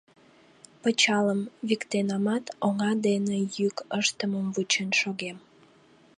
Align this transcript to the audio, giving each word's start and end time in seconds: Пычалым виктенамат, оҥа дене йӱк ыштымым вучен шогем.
Пычалым 0.81 1.41
виктенамат, 1.69 2.45
оҥа 2.67 2.91
дене 3.07 3.37
йӱк 3.57 3.77
ыштымым 3.99 4.45
вучен 4.55 4.89
шогем. 4.99 5.37